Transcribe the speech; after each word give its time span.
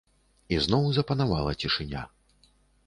І 0.55 0.59
зноў 0.65 0.89
запанавала 0.99 1.51
цішыня. 1.65 2.01